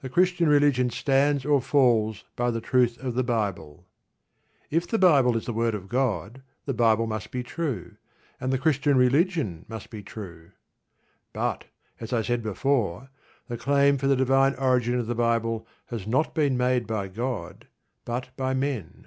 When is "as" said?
12.00-12.12